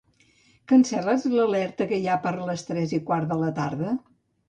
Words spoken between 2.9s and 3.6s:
i quart de la